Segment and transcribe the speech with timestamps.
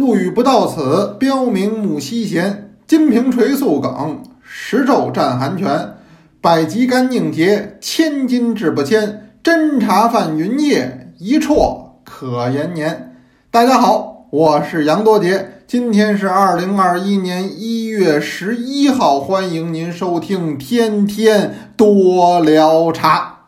[0.00, 2.72] 陆羽不到此，标明木西贤。
[2.86, 5.90] 金瓶垂素梗，十昼战寒泉。
[6.40, 9.30] 百级干宁节，千金志不迁。
[9.44, 13.14] 侦茶泛云夜，一绰可延年。
[13.50, 23.40] 大家好，我是杨多杰，今天是二零二一年一月十一号，欢迎您收听《天天多聊茶》。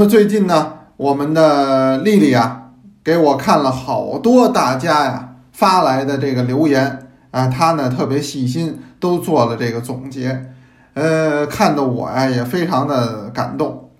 [0.00, 2.70] 么最近呢，我们的丽丽啊，
[3.04, 10.46] 给我看了好多大家呀发来的这个留言啊，她呢特别细心，都做了这个总结，
[10.94, 13.90] 呃，看得我呀也非常的感动，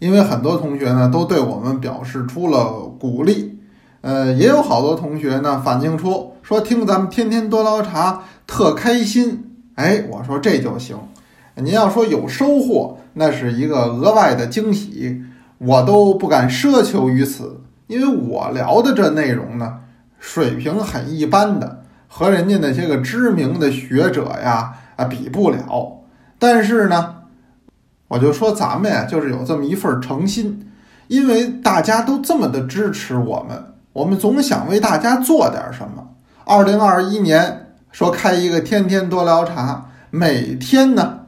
[0.00, 3.60] 因为很多同学呢都对我们表示出了鼓励，
[4.00, 10.96] 呃，也有好多同学呢反映出说听咱们天天多聊茶特开心，哎，我说这就行，
[11.54, 12.98] 您要说有收获。
[13.18, 15.22] 那是一个额外的惊喜，
[15.56, 19.78] 我都不敢奢求于此，因为我聊的这内容呢，
[20.18, 26.02] 水平很一般的，和人家那些个知名的学者呀啊比不了。
[26.38, 27.14] 但是呢，
[28.08, 30.70] 我就说咱们呀，就是有这么一份诚心，
[31.08, 36.06] 因为大家都这么的支持我们，我们总想为大家做点什么。
[36.44, 41.20] 二零二一年说开一个天天多聊茶，每天呢，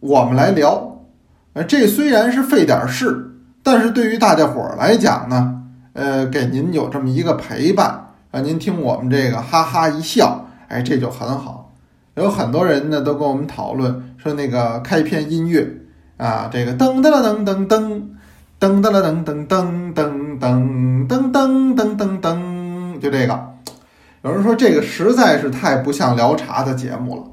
[0.00, 0.97] 我们来聊。
[1.66, 3.32] 这虽然是费点事，
[3.64, 5.60] 但是对于大家伙来讲呢，
[5.92, 11.74] 呃，给您有这么一个陪伴，让您听我们这个哈哈一笑，哎，这就很好。
[12.14, 15.68] 有很多人呢都跟我们讨论说，那个开篇音乐
[16.16, 18.02] 啊，这个噔噔噔噔噔
[18.60, 23.54] 噔噔噔噔噔噔噔噔噔噔噔噔，就这个，
[24.22, 27.24] 有人说这个实在是太不像聊茶的节目了。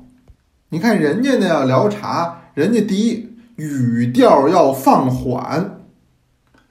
[0.69, 3.34] 你看人家那要聊茶，人家第一。
[3.55, 5.79] 语调要放缓，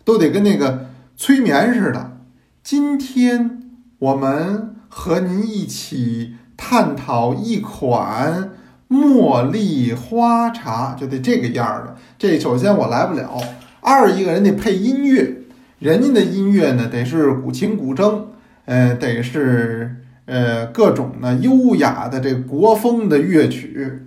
[0.05, 2.19] 都得跟那个催眠似的。
[2.63, 3.63] 今天
[3.99, 8.51] 我们和您一起探讨一款
[8.89, 11.97] 茉莉花茶，就得这个样儿的。
[12.19, 13.39] 这首先我来不了，
[13.81, 15.37] 二一个人得配音乐，
[15.79, 18.25] 人家的音乐呢得是古琴古筝，
[18.67, 19.97] 呃，得是
[20.27, 24.07] 呃各种的优雅的这国风的乐曲。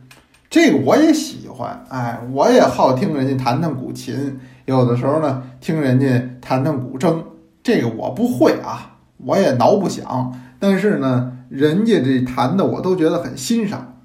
[0.49, 6.07] 这个我也喜欢，哎，我也好听人家弹弹古琴，有的时候呢听人家
[6.39, 7.21] 弹弹古筝，
[7.61, 13.95] 这个我不会啊，我也挠不响，但是呢，人家这弹的我都觉得很欣赏。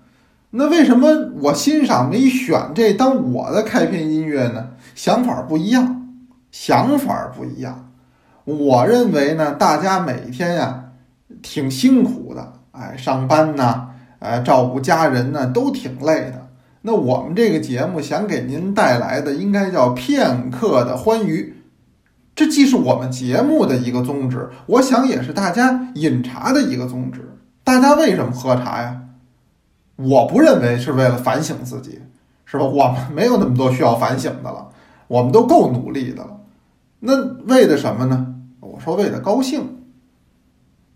[0.50, 4.70] 那为什么我欣赏没选这当我的开篇音乐呢？
[4.96, 6.08] 想法不一样，
[6.50, 7.90] 想法不一样。
[8.44, 10.86] 我认为呢，大家每天呀
[11.40, 13.90] 挺辛苦的，哎，上班呢。
[14.22, 16.46] 哎，照顾家人呢，都挺累的。
[16.82, 21.56] 那我们这个节目想给您带来的，应该叫片刻的欢愉。
[22.34, 27.36] 这既是我们节目的一个宗旨，我想也是大家饮茶的一个宗旨。
[27.64, 29.00] 大家为什么喝茶呀？
[29.96, 32.00] 我不认为是为了反省自己，
[32.44, 32.64] 是吧？
[32.64, 34.68] 我们没有那么多需要反省的了，
[35.08, 36.38] 我们都够努力的了。
[37.00, 38.34] 那为的什么呢？
[38.60, 39.82] 我说为了高兴，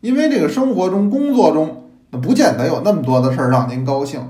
[0.00, 1.82] 因为这个生活中、工作中。
[2.11, 4.21] 那不见得有那么多的事儿让您高兴，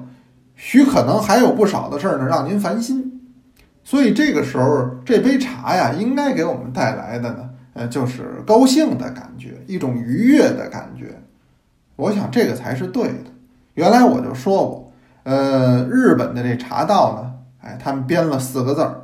[0.55, 3.21] 许可能还有不少的事儿呢让您烦心。
[3.85, 11.23] 所以这个时候，这杯茶呀，应该给我们带来的呢，呃，就是高兴的感觉，一种愉悦的感觉。
[11.97, 13.31] 我想这个才是对的。
[13.75, 14.93] 原来我就说过，
[15.23, 19.03] 呃，日本的这茶道呢，哎，他们编了四个字儿，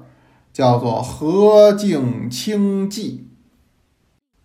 [0.52, 3.20] 叫做和敬清寂。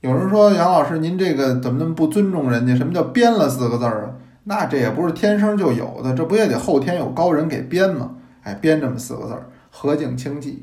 [0.01, 2.75] 有人说杨老师，您这个怎么那么不尊重人家？
[2.75, 4.13] 什么叫编了四个字儿啊？
[4.43, 8.11] 那这也不是天生就有的，这不也得后天有高人给编吗？
[8.43, 10.57] 哎，编这么四个字儿“和敬清寂”，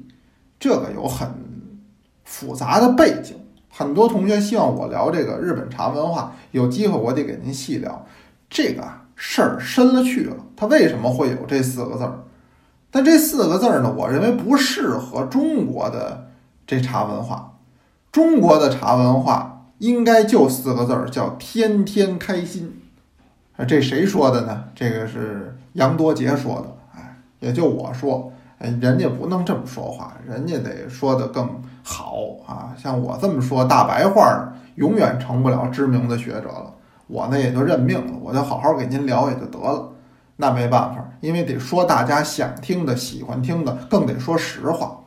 [0.59, 1.29] 这个有很
[2.23, 3.37] 复杂的背景。
[3.69, 8.07] 很多同学希望我聊这个日本茶文化，有机会我得给您细聊。
[8.49, 8.85] 这个
[9.17, 12.21] 事儿深了去了，它为什么会有这四个字儿？
[12.93, 16.29] 但这四个字儿呢，我认为不适合中国的
[16.65, 17.51] 这茶文化。
[18.15, 22.81] 中国的茶文化应该就四个字儿，叫天天开心。
[23.57, 24.67] 啊，这谁说的呢？
[24.73, 26.77] 这个是杨多杰说的。
[26.95, 32.15] 哎，也就我说，哎，人家不能这么说话，人家得说的更好
[32.47, 32.73] 啊。
[32.77, 36.73] 像我这么说大白话，永远成不了知名的学者了。
[37.09, 39.89] 我呢也就认命了，我就好好给您聊也就得了。
[40.37, 45.01] 那没办法，因为得说大家想听的、喜欢听的，更得说实话。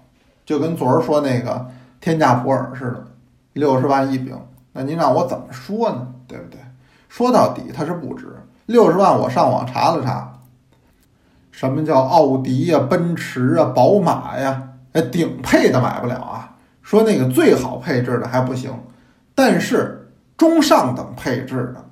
[0.45, 1.67] 就跟昨儿说那个。
[1.99, 3.07] 天价普洱似的，
[3.53, 4.37] 六十万一饼，
[4.73, 6.07] 那您让我怎么说呢？
[6.27, 6.59] 对不对？
[7.09, 8.27] 说到底它是不值。
[8.65, 10.33] 六十万我上网查了查，
[11.51, 14.61] 什么叫奥迪呀、奔驰啊、宝马呀？
[14.93, 16.55] 哎，顶配的买不了啊。
[16.81, 18.73] 说那个最好配置的还不行，
[19.33, 21.85] 但是中上等配置的，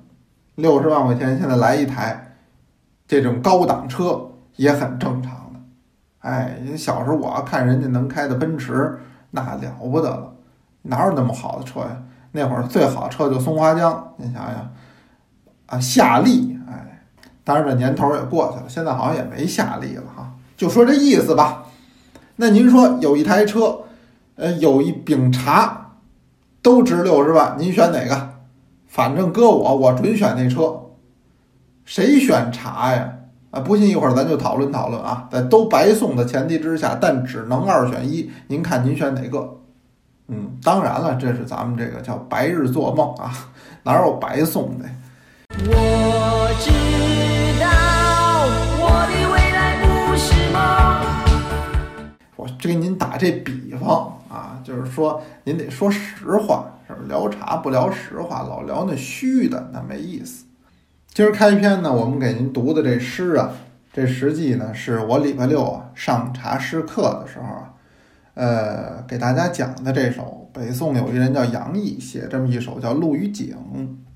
[0.54, 2.36] 六十万块钱现在来一台
[3.06, 5.60] 这种高档车也很正常的。
[6.20, 8.98] 哎，小时候我要看人家能开的奔驰，
[9.36, 10.32] 那了不得了，
[10.82, 12.02] 哪有那么好的车呀？
[12.32, 14.72] 那会儿最好的车就松花江，你想想
[15.66, 17.02] 啊，夏利，哎，
[17.44, 20.32] 当然这年头也过去了，现在好像也没夏利了哈。
[20.56, 21.64] 就说这意思吧。
[22.36, 23.80] 那您说有一台车？
[24.36, 25.92] 呃，有一饼茶，
[26.60, 28.34] 都值六十万，您选哪个？
[28.86, 30.82] 反正搁我，我准选那车。
[31.86, 33.15] 谁选茶呀？
[33.50, 35.28] 啊，不信一会儿咱就讨论讨论啊。
[35.30, 39.58] 在都白送的前提之下，但只能二选一，您看您选哪个？
[40.28, 43.32] 嗯，当然了，这是咱们这个叫白日做梦啊，
[43.84, 44.84] 哪有白送的？
[45.68, 46.70] 我知
[47.60, 47.66] 道
[48.80, 50.60] 我的未来不是梦。
[52.36, 54.12] 我给您打这比方。
[54.28, 56.98] 啊，就是说您得说实话，是吧？
[57.08, 60.45] 聊茶不聊实话，老聊那虚的，那没意思。
[61.16, 63.50] 今儿开篇呢，我们给您读的这诗啊，
[63.90, 67.72] 这实际呢是我礼拜六啊上茶诗课的时候啊，
[68.34, 73.56] 呃，给大家讲的这首北宋有一人叫杨毅写这么一首叫《陆羽景》。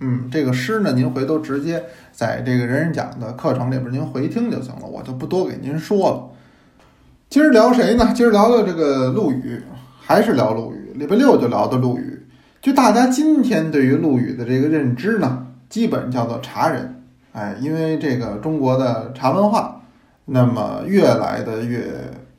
[0.00, 1.82] 嗯，这个诗呢，您回头直接
[2.12, 6.28] 在这个人人讲的课程里边您回听就行了，我就不多给您说了。
[7.30, 8.12] 今儿聊谁呢？
[8.14, 9.58] 今儿聊聊这个陆羽。
[10.02, 12.26] 还是聊陆羽，礼拜六就聊的陆羽。
[12.60, 17.02] 就大家今天对于陆羽的这个认知呢，基本叫做茶人。
[17.32, 19.80] 哎，因为这个中国的茶文化，
[20.26, 21.88] 那么越来的越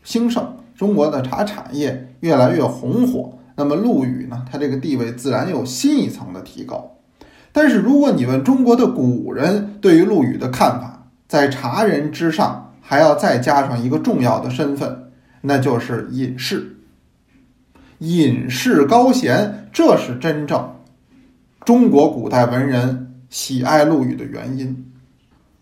[0.04, 0.46] 兴盛，
[0.76, 6.98] 中国的茶产业越来越红火，那么陆羽呢，他这个地位自然有新一层的提高。
[7.54, 15.12] 但是如果你问中国的古人对于陆羽的看法，在茶人之上还要再加上一个重要的身份，
[15.42, 16.78] 那就是隐士。
[18.00, 20.76] 隐士高贤，这是真正
[21.64, 24.94] 中国古代文人喜爱陆羽的原因。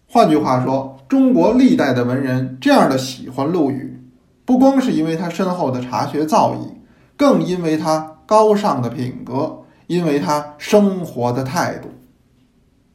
[0.05, 3.97] 换句话说，中国历代的文人这样的喜欢陆羽，
[4.43, 6.73] 不光是因为他深厚的茶学造诣，
[7.15, 11.89] 更因为他高尚的品格，因为他生活的态度。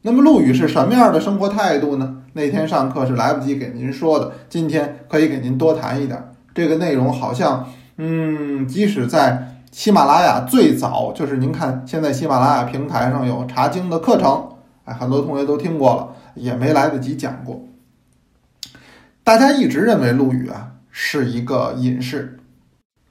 [0.03, 2.17] 那么，陆羽是什么样的生活态度呢？
[2.33, 6.21] 那天上课是来不及给您说的，今天可以给您多谈一点。
[6.53, 7.67] 这个内容好像。
[7.97, 14.45] 嗯，即使在喜马拉雅最早，就是您看现在喜马拉雅平台上有茶经的课程，
[14.85, 17.67] 哎，很多同学都听过了，也没来得及讲过。
[19.23, 22.39] 大家一直认为陆羽啊是一个隐士，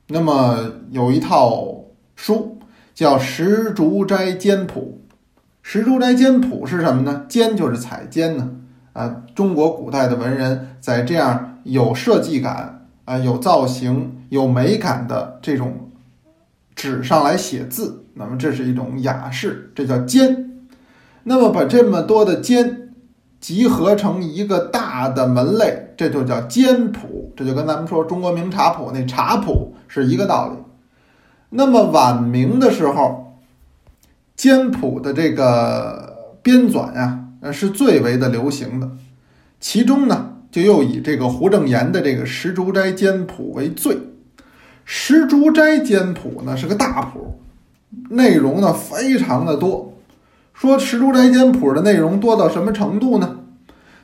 [0.08, 1.84] 那么有一套
[2.16, 2.58] 书
[2.94, 5.02] 叫《石竹斋笺谱》，
[5.62, 7.26] 《石竹斋笺谱》是什么呢？
[7.28, 8.50] 笺就是彩笺呢，
[8.94, 12.80] 啊，中国古代的文人在这样有设计感。
[13.06, 15.90] 啊，有造型、有美感的这种
[16.74, 20.53] 纸上来写字，那么这是一种雅士，这叫笺。
[21.24, 22.76] 那么把这么多的笺
[23.40, 27.32] 集合成一个大的门类，这就叫笺谱。
[27.36, 30.58] 这就跟咱们说中国名茶谱那茶谱是一个道理。
[31.50, 33.38] 那么晚明的时候，
[34.36, 38.90] 笺谱的这个编纂呀，呃，是最为的流行的，
[39.60, 40.30] 其中呢。
[40.54, 43.96] 就又以这个胡正言的这个《石竹斋笺谱》为最，
[44.84, 47.40] 《石竹斋笺谱》呢是个大谱，
[48.10, 49.93] 内容呢非常的多。
[50.54, 53.40] 说《石竹斋笺谱》的内容多到什么程度呢？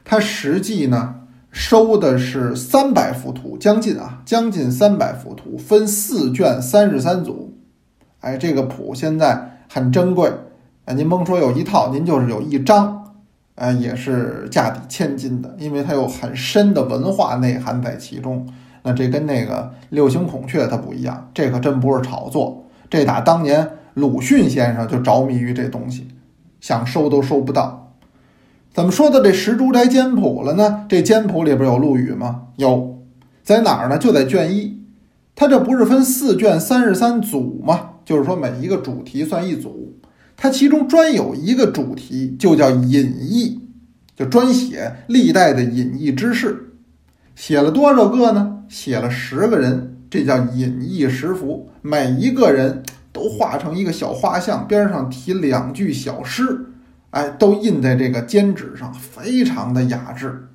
[0.04, 1.14] 它实际呢
[1.50, 7.56] 收的是三百幅图，将近啊，将近三百幅图，分四卷三十三组。
[8.18, 10.30] 哎，这个谱现在很珍贵，
[10.84, 12.98] 哎，您甭说有一套，您就是有一张。
[13.54, 18.48] 啊，也是价抵千金的，因为它有很深的文化内涵在其中。
[18.82, 22.64] 那这跟那个六星孔雀它不一样，这可真不是炒作。
[22.88, 26.08] 这打当年鲁迅先生就着迷于这东西，
[26.60, 27.96] 想收都收不到。
[28.72, 30.86] 怎么说到这《石竹斋笺谱》了呢？
[30.88, 32.42] 这笺谱里边有陆羽吗？
[32.56, 33.02] 有，
[33.42, 33.98] 在哪儿呢？
[33.98, 34.78] 就在卷一。
[35.34, 37.90] 它这不是分四卷三十三组吗？
[38.04, 39.96] 就是说每一个主题算一组。
[40.36, 43.60] 它其中专有一个主题，就叫隐逸，
[44.16, 46.74] 就专写历代的隐逸之事，
[47.34, 48.62] 写了多少个呢？
[48.68, 56.66] 写了十个人，这叫隐逸十幅，每一个人都画成一个小画像，边上题两句小诗，
[57.10, 60.48] 哎，都印在这个笺纸上，非常的雅致。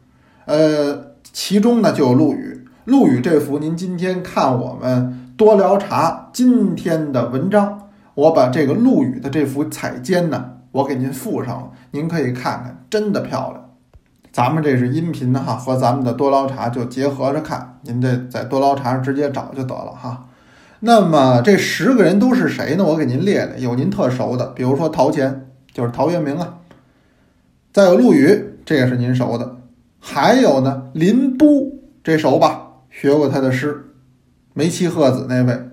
[0.45, 7.89] 呃，其中呢就有陆羽，陆羽这幅，您今天看我们多聊茶今天的文章。
[8.13, 13.61] 我把这个陆羽的这幅彩笺呢，我给您附上了，您可以看看，真的漂亮。
[14.31, 20.27] 咱们这是音频的哈，和咱们的多捞茶就结合着看，您这在多捞茶直接找就得了哈。
[20.79, 22.83] 那么这十个人都是谁呢？
[22.83, 26.57] 我给您列列，有您特熟的，比如说陶潜，就是陶渊明啊。
[27.73, 29.57] 再有陆羽，这也是您熟的。
[29.99, 31.71] 还有呢，林逋，
[32.03, 32.67] 这熟吧？
[32.89, 33.85] 学过他的诗，
[34.53, 35.69] 梅妻鹤子那位。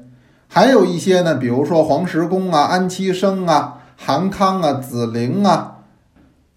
[0.48, 5.78] 还有一些呢，比如说黄石公啊、安七生啊、韩康啊、子陵啊。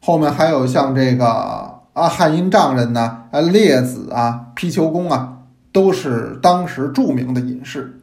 [0.01, 1.75] 后面还有像这个。
[1.95, 3.23] 啊，汉阴丈人呢？
[3.31, 8.01] 啊，列子啊，皮丘公啊，都是当时著名的隐士。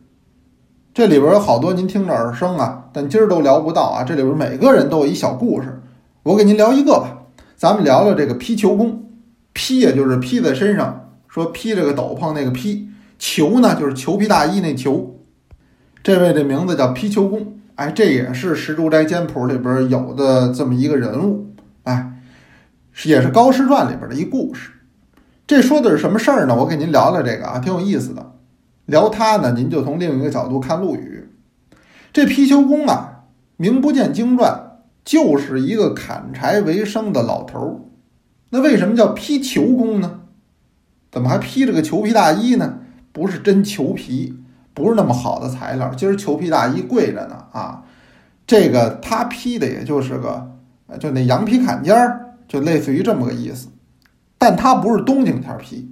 [0.95, 4.05] 这里边有好多您听着耳生啊，但今儿都聊不到啊。
[4.05, 5.81] 这里边每个人都有一小故事，
[6.23, 7.23] 我给您聊一个吧。
[7.57, 9.05] 咱们聊聊这个皮丘公，
[9.53, 15.19] 披也就是披在身上，说披着个斗篷那个披，裘呢就是裘皮大衣那裘。
[16.03, 21.47] 这位的名字叫皮丘公，哎，这也是《石竹斋简谱》里边有的这么一个人物，
[21.85, 22.09] 哎。
[23.05, 24.71] 也是《高诗传》里边的一故事，
[25.47, 26.55] 这说的是什么事儿呢？
[26.55, 28.32] 我给您聊聊这个啊，挺有意思的。
[28.87, 31.29] 聊他呢，您就从另一个角度看陆羽。
[32.13, 33.25] 这貔貅公啊，
[33.57, 37.81] 名不见经传，就是一个砍柴为生的老头儿。
[38.51, 40.21] 那为什么叫貔裘公呢？
[41.11, 42.81] 怎么还披着个裘皮大衣呢？
[43.13, 44.39] 不是真裘皮，
[44.75, 45.93] 不是那么好的材料。
[45.95, 47.85] 今儿裘皮大衣贵着呢啊，
[48.47, 50.53] 这个他披的也就是个，
[50.99, 52.21] 就那羊皮坎肩儿。
[52.49, 53.69] 就类似于这么个意思，
[54.37, 55.91] 但它不是冬景天披，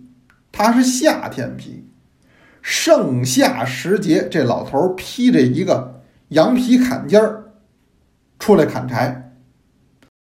[0.53, 1.90] 它是夏天披。
[2.62, 7.52] 盛夏时节，这老头披着一个羊皮坎肩儿
[8.38, 9.33] 出来砍柴。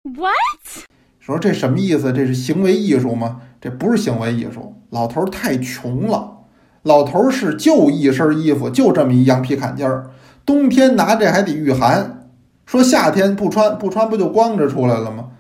[0.04, 0.86] What？
[1.20, 2.12] 说这什么意思？
[2.12, 3.42] 这是行为艺术吗？
[3.62, 4.76] 这不是行为艺术。
[4.90, 6.40] 老头太穷了，
[6.84, 10.10] 老头是就一身衣服，就这么一羊皮坎肩儿，
[10.46, 12.32] 冬天拿这还得御寒。
[12.66, 15.32] 说夏天不穿不穿不就光着出来了吗？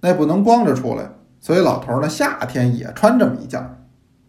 [0.00, 3.78] 那不能光着出来，所以老头呢夏天也穿这么一件儿，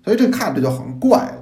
[0.04, 1.39] 所以这看着就很怪了。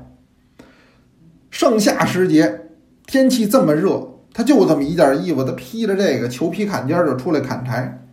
[1.57, 2.67] 盛夏时节，
[3.07, 8.07] 天气这么热，他就这么一件衣服，他披着这个裘皮坎肩就出来砍柴。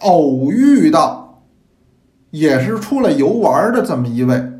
[0.00, 1.46] 偶遇到，
[2.30, 4.52] 也是出来游玩的这么一位，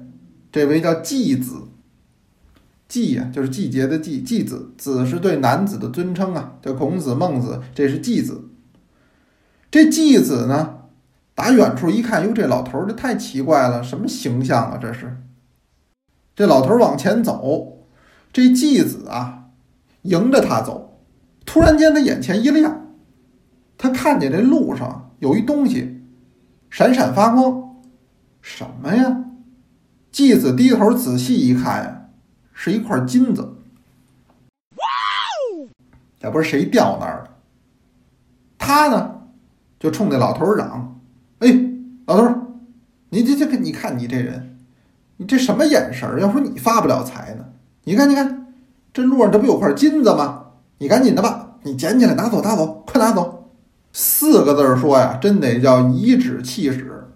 [0.50, 1.64] 这位叫季子。
[2.88, 8.48] 季呀，就是季节的季，季子，子是对男子的尊称啊，叫孔子、孟子，这是季子。
[9.70, 10.78] 这季子呢，
[11.34, 14.78] 打远处一看，哟，这老头儿这太奇怪了，什么形象啊？
[14.80, 15.18] 这是。
[16.34, 17.86] 这老头往前走，
[18.32, 19.50] 这季子啊，
[20.02, 20.98] 迎着他走，
[21.44, 22.86] 突然间他眼前一亮，
[23.76, 26.02] 他看见这路上有一东西
[26.70, 27.76] 闪闪发光，
[28.40, 29.24] 什么呀？
[30.10, 32.08] 季子低头仔细一看呀，
[32.52, 33.42] 是一块金子。
[33.42, 34.84] 哇
[35.54, 35.68] 哦！
[36.22, 37.30] 也不知谁掉那儿了。
[38.58, 39.20] 他呢？
[39.78, 41.00] 就冲那老头嚷
[41.40, 41.48] ：“哎，
[42.06, 42.34] 老头，
[43.10, 44.51] 你这这个，你看你这人，
[45.22, 46.18] 你这什么眼神儿？
[46.18, 47.44] 要说你发不了财呢？
[47.84, 48.48] 你看，你看，
[48.92, 50.46] 这路上这不有块金子吗？
[50.78, 53.50] 你赶紧的吧，你捡起来拿走，拿走，快拿走！
[53.92, 57.08] 四个字儿说呀，真得叫颐指气使，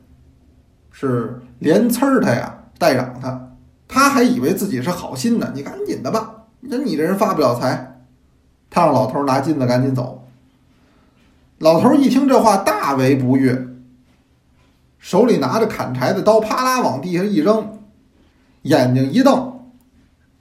[0.92, 3.54] 是连呲儿他呀，带嚷他，
[3.88, 5.50] 他还以为自己是好心呢。
[5.52, 8.04] 你赶紧的吧，那你这人发不了财，
[8.70, 10.22] 他让老头拿金子赶紧走。”
[11.58, 13.66] 老头一听这话，大为不悦，
[15.00, 17.75] 手里拿着砍柴的刀，啪啦往地下一扔，
[18.66, 19.60] 眼睛一瞪，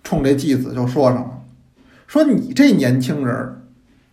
[0.03, 1.41] 冲这继子就说上了
[2.07, 3.61] ：“说你这年轻人，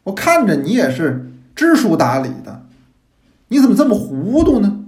[0.04, 2.66] 我看着你也是知书达理的，
[3.48, 4.84] 你怎么这么糊涂呢？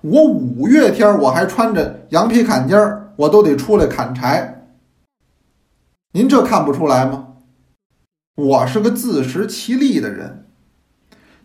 [0.00, 4.66] 我五月天我还穿着羊皮坎肩儿，我都得出来砍柴，
[6.12, 7.28] 您这看不出来吗？
[8.36, 10.46] 我是个自食其力的人。”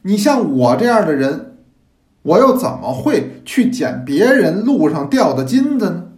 [0.03, 1.57] 你像我这样的人，
[2.21, 6.08] 我又怎么会去捡别人路上掉的金子呢？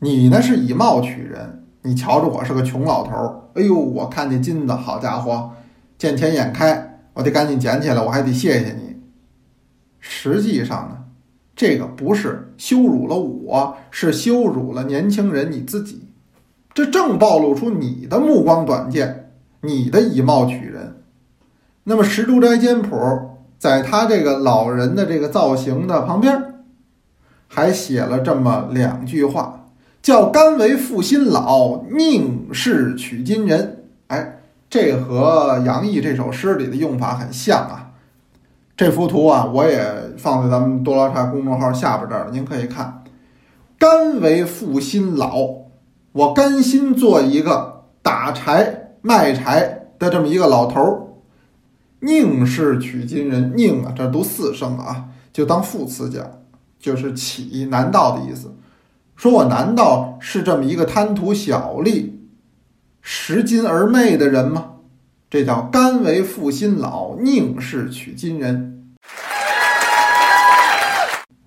[0.00, 5.50] 你呢是以貌取人，你瞧着我是个穷老头儿，哎呦，我看见金子，好家伙，
[5.98, 8.96] 见钱眼开，我得赶紧捡起来，我还得谢谢你。
[9.98, 10.98] 实际上呢，
[11.56, 16.08] 这个不是羞辱了我，是羞辱了年轻人你自己，
[16.72, 21.02] 这正暴露出你的目光短见，你的以貌取人。
[21.82, 22.94] 那么《石竹斋简谱》
[23.58, 26.62] 在他这个老人的这个造型的旁边，
[27.48, 29.67] 还写了这么两句话，
[30.02, 33.84] 叫“甘为负心老，宁是取金人”。
[34.08, 34.40] 哎，
[34.70, 37.90] 这和杨毅这首诗里的用法很像啊。
[38.76, 39.82] 这幅图啊，我也
[40.16, 43.02] 放在咱们多拉茶公众号下边这儿，您可以看。
[43.76, 45.48] 甘为负心老，
[46.12, 51.02] 我甘心做一个打柴卖柴的这么一个老头儿。
[52.00, 56.24] 宁是取金人，宁啊，这读四声啊，就当副词讲，
[56.78, 58.54] 就是岂难道的意思。
[59.18, 62.20] 说我难道是这么一个贪图小利、
[63.02, 64.74] 拾金而昧的人吗？
[65.28, 68.94] 这叫甘为负心老，宁是取金人。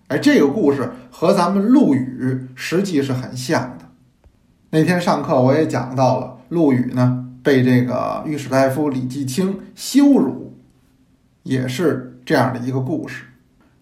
[0.09, 3.85] 哎，这个故事和咱们陆羽实际是很像的。
[4.71, 10.57] 那天上课我也讲到了，陆羽呢被这个御史大夫李继清羞辱，
[11.43, 13.23] 也是这样的一个故事。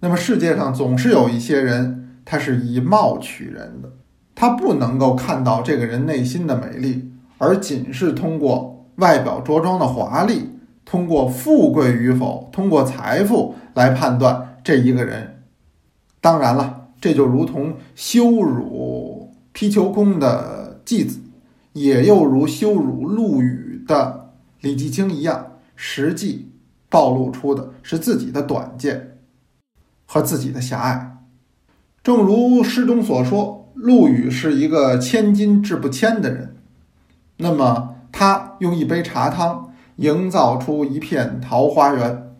[0.02, 1.99] 那么世界上总是有一些人，
[2.32, 3.92] 他是以貌取人的，
[4.36, 10.52] 他不能够看到这个人内心的美丽，而仅是通过外表着装的华丽，
[10.86, 15.42] 通过富贵与否，通过财富来判断这一个人。
[16.22, 21.20] 当然了，这就如同羞辱皮球公的继子，
[21.74, 26.52] 也又如羞辱陆羽的李继清一样，实际
[26.90, 29.18] 暴露出的是自己的短见
[30.06, 31.09] 和自己的狭隘。
[32.04, 36.56] 正如诗中所说，陆羽是一个千金掷不迁的人，
[37.38, 42.36] 那么他用一杯茶汤营造出一片桃花源。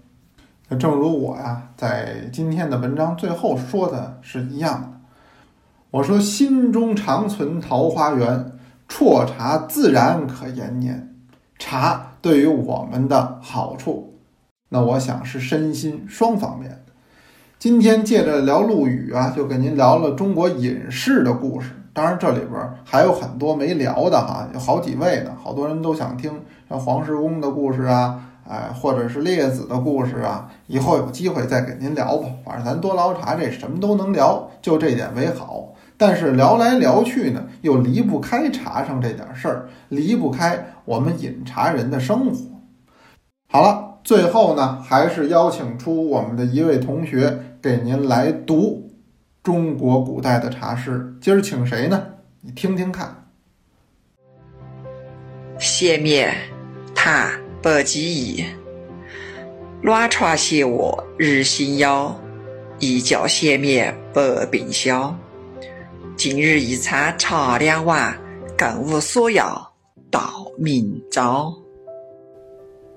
[0.70, 5.00] 那正如我呀，在今天的文章最后说的是一样的。
[5.92, 8.52] 我说：“心中常存桃花源，
[8.88, 11.16] 啜茶自然可延年。”
[11.58, 14.20] 茶对于我们的好处，
[14.70, 16.86] 那我想是身心双方面。
[17.60, 21.72] 今天借着聊陆羽啊，就跟您聊了中国隐士的故事。
[21.92, 26.32] 当然，这里边还有很多没聊的哈，有好几位呢，好多人都想听，
[26.70, 28.24] 像黄石公的故事啊。
[28.48, 32.30] 哎，或者是列子的故事啊，以后有机会再给您聊吧。
[32.46, 35.74] 反正咱多聊茶，这什么都能聊，就这点为好。
[35.98, 42.38] 但是聊来聊去呢，又离不开茶上这点事儿，离不开我们饮茶人的生活。
[43.52, 48.90] 好了，最后呢，还是邀请出我们的一位同学给您来读
[49.44, 51.14] 中国古代的茶诗。
[51.22, 52.02] 今儿请谁呢？
[52.42, 53.30] 你听听看。
[55.60, 56.34] 谢灭，
[56.96, 57.30] 他。
[57.62, 58.46] 白居易，
[59.82, 62.18] 乱传邪卧日新腰，
[62.80, 65.14] 一觉闲眠百病消。
[66.16, 68.18] 今日一餐茶两碗，
[68.58, 69.74] 更无所要
[70.10, 71.54] 到明朝。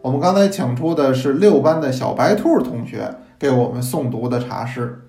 [0.01, 5.09] 我们刚才请出的是六班的小白兔同学给我们诵读的茶诗。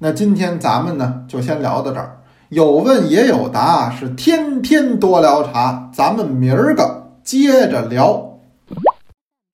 [0.00, 2.20] 那今天咱们呢，就先聊到这儿。
[2.50, 5.90] 有问也有答，是天天多聊茶。
[5.90, 8.35] 咱们明儿个接着聊。